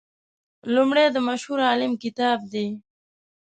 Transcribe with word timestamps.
لومړی 0.75 1.05
د 1.11 1.17
مشهور 1.27 1.59
عالم 1.69 1.93
کتاب 2.03 2.39
دی. 2.53 2.67